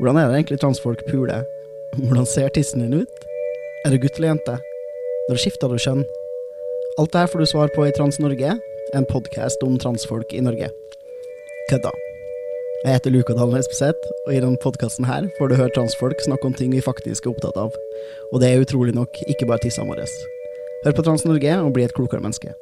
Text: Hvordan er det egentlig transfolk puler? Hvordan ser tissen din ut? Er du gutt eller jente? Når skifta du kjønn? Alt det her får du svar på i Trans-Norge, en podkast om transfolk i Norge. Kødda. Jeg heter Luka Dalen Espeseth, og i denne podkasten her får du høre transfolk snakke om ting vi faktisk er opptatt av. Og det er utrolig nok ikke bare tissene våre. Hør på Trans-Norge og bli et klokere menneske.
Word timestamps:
Hvordan 0.00 0.16
er 0.16 0.30
det 0.30 0.36
egentlig 0.38 0.56
transfolk 0.62 1.02
puler? 1.10 1.42
Hvordan 1.92 2.24
ser 2.24 2.48
tissen 2.56 2.80
din 2.80 3.02
ut? 3.02 3.24
Er 3.84 3.92
du 3.92 3.98
gutt 4.00 4.16
eller 4.16 4.30
jente? 4.30 4.54
Når 5.28 5.40
skifta 5.42 5.68
du 5.68 5.74
kjønn? 5.76 6.06
Alt 6.96 7.12
det 7.12 7.20
her 7.20 7.28
får 7.28 7.42
du 7.42 7.48
svar 7.50 7.72
på 7.74 7.84
i 7.84 7.92
Trans-Norge, 7.92 8.54
en 8.96 9.08
podkast 9.10 9.60
om 9.66 9.76
transfolk 9.82 10.32
i 10.32 10.40
Norge. 10.40 10.70
Kødda. 11.68 11.92
Jeg 12.86 12.96
heter 12.96 13.12
Luka 13.12 13.36
Dalen 13.36 13.60
Espeseth, 13.60 14.08
og 14.24 14.32
i 14.32 14.40
denne 14.40 14.62
podkasten 14.64 15.04
her 15.04 15.28
får 15.36 15.52
du 15.52 15.58
høre 15.60 15.76
transfolk 15.76 16.24
snakke 16.24 16.48
om 16.48 16.56
ting 16.56 16.72
vi 16.72 16.80
faktisk 16.80 17.28
er 17.28 17.34
opptatt 17.34 17.60
av. 17.60 17.76
Og 18.32 18.40
det 18.40 18.48
er 18.48 18.64
utrolig 18.64 18.96
nok 18.96 19.20
ikke 19.28 19.52
bare 19.52 19.60
tissene 19.66 19.92
våre. 19.92 20.08
Hør 20.86 20.96
på 20.96 21.04
Trans-Norge 21.10 21.60
og 21.60 21.74
bli 21.76 21.84
et 21.84 21.92
klokere 21.92 22.24
menneske. 22.24 22.56